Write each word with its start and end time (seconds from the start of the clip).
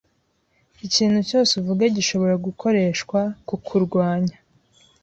Ikintu 0.87 1.19
cyose 1.29 1.51
uvuga 1.61 1.83
gishobora 1.97 2.35
gukoreshwa 2.45 3.19
kukurwanya. 3.47 4.35